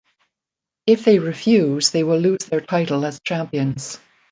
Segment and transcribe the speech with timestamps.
[0.87, 3.99] If they refuse, they will lose their title as champions.